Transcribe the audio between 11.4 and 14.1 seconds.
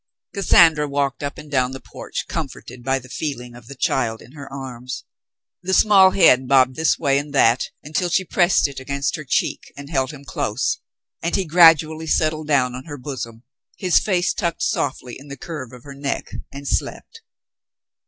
gradually settled down on her bosom, his